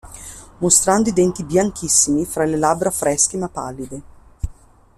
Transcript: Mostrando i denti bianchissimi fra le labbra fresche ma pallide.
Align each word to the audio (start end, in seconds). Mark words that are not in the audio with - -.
Mostrando 0.57 1.09
i 1.09 1.13
denti 1.13 1.43
bianchissimi 1.43 2.25
fra 2.25 2.43
le 2.45 2.57
labbra 2.57 2.89
fresche 2.89 3.37
ma 3.37 3.49
pallide. 3.49 4.01